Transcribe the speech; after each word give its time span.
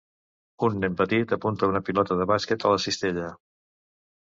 Un 0.67 0.79
nen 0.83 0.95
petit 1.01 1.35
apunta 1.39 1.71
una 1.75 1.85
pilota 1.91 2.21
de 2.23 2.29
bàsquet 2.35 2.67
a 2.71 2.77
la 2.77 2.85
cistella. 2.89 3.33